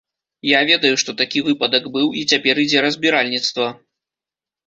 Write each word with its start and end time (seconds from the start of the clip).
Я 0.51 0.59
ведаю, 0.69 0.93
што 1.01 1.13
такі 1.19 1.43
выпадак 1.49 1.83
быў, 1.97 2.07
і 2.21 2.23
цяпер 2.35 2.61
ідзе 2.63 2.79
разбіральніцтва. 2.87 3.67